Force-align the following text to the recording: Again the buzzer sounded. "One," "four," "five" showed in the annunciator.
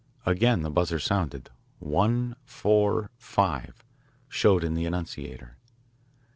Again 0.25 0.63
the 0.63 0.71
buzzer 0.71 0.97
sounded. 0.97 1.51
"One," 1.77 2.35
"four," 2.43 3.11
"five" 3.19 3.83
showed 4.27 4.63
in 4.63 4.73
the 4.73 4.87
annunciator. 4.87 5.57